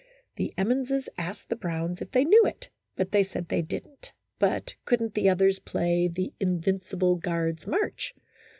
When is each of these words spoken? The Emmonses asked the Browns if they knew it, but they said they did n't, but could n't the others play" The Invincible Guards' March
The 0.35 0.51
Emmonses 0.57 1.07
asked 1.15 1.49
the 1.49 1.55
Browns 1.55 2.01
if 2.01 2.09
they 2.11 2.25
knew 2.25 2.43
it, 2.43 2.69
but 2.95 3.11
they 3.11 3.21
said 3.21 3.47
they 3.49 3.61
did 3.61 3.85
n't, 3.87 4.13
but 4.39 4.73
could 4.83 4.99
n't 4.99 5.13
the 5.13 5.29
others 5.29 5.59
play" 5.59 6.07
The 6.11 6.33
Invincible 6.39 7.17
Guards' 7.17 7.67
March 7.67 8.15